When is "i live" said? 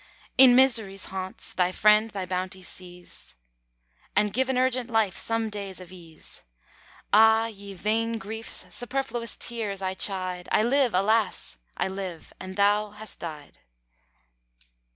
10.51-10.95, 11.77-12.33